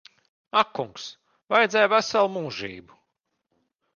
[0.61, 1.03] Ak kungs.
[1.55, 2.99] Vajadzēja veselu mūžību.